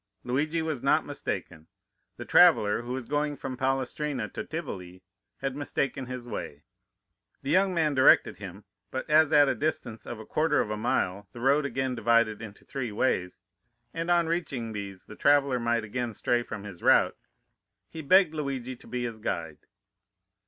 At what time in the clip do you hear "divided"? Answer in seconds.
11.93-12.41